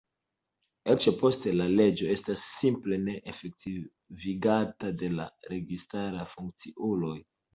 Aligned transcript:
Eĉ 0.93 1.05
poste, 1.17 1.51
la 1.57 1.67
leĝo 1.79 2.07
estas 2.13 2.45
simple 2.53 2.97
ne 3.03 3.15
efektivigata 3.33 4.89
de 5.03 5.13
la 5.19 5.29
registaraj 5.53 6.27
funkciuloj. 6.35 7.15